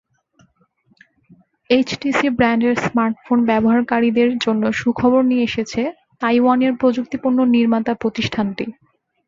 HTC 1.69 2.27
ব্র্যান্ডের 2.29 2.75
smartphone 2.85 3.39
ব্যবহারকারীদের 3.45 4.29
জন্য 4.39 4.63
সুখবর 4.79 5.21
নিয়ে 5.25 5.45
এসেছে 5.45 5.81
তাইওয়ানের 6.21 6.73
প্রযুক্তিপণ্য 6.79 7.39
নির্মাতা 7.55 7.93
প্রতিষ্ঠানটি। 8.01 8.65